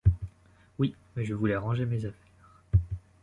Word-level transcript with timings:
Oui, 0.79 0.95
mais 1.15 1.25
je 1.25 1.35
voulais 1.35 1.55
ranger 1.55 1.85
mes 1.85 2.03
affaires. 2.05 2.31